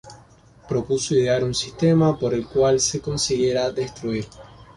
[0.67, 4.25] propuso idear un sistema por el cual se consiguiera destruir